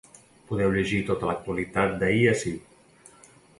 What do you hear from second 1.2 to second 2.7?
l’actualitat d’ahir ací.